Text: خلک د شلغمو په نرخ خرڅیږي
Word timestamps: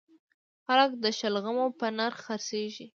خلک 0.65 0.91
د 1.03 1.05
شلغمو 1.19 1.65
په 1.79 1.87
نرخ 1.97 2.17
خرڅیږي 2.25 2.85